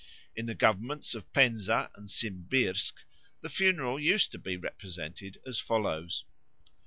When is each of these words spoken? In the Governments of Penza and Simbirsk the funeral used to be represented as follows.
In 0.35 0.47
the 0.47 0.55
Governments 0.55 1.13
of 1.13 1.31
Penza 1.31 1.91
and 1.95 2.09
Simbirsk 2.09 3.05
the 3.41 3.49
funeral 3.51 3.99
used 3.99 4.31
to 4.31 4.39
be 4.39 4.57
represented 4.57 5.37
as 5.45 5.59
follows. 5.59 6.25